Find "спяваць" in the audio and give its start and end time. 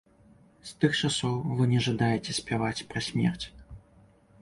2.41-2.85